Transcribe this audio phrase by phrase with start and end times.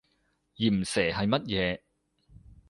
[0.57, 1.79] 鹽蛇係乜嘢？